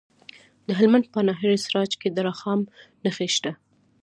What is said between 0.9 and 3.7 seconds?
په ناهري سراج کې د رخام نښې شته.